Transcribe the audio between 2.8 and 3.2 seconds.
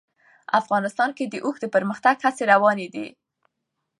دي.